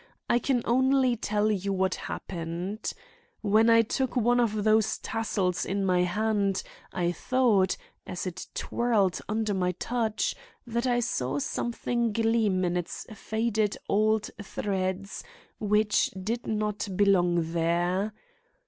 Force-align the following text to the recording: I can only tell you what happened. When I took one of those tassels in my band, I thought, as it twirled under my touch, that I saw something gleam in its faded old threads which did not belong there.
I 0.27 0.39
can 0.39 0.63
only 0.65 1.15
tell 1.15 1.51
you 1.51 1.71
what 1.71 1.93
happened. 2.09 2.91
When 3.41 3.69
I 3.69 3.83
took 3.83 4.15
one 4.15 4.39
of 4.39 4.63
those 4.63 4.97
tassels 4.97 5.63
in 5.63 5.85
my 5.85 6.03
band, 6.05 6.63
I 6.91 7.11
thought, 7.11 7.77
as 8.07 8.25
it 8.25 8.47
twirled 8.55 9.19
under 9.29 9.53
my 9.53 9.73
touch, 9.73 10.35
that 10.65 10.87
I 10.87 11.01
saw 11.01 11.37
something 11.37 12.13
gleam 12.13 12.65
in 12.65 12.75
its 12.77 13.05
faded 13.13 13.77
old 13.87 14.31
threads 14.41 15.23
which 15.59 16.09
did 16.19 16.47
not 16.47 16.87
belong 16.95 17.51
there. 17.51 18.15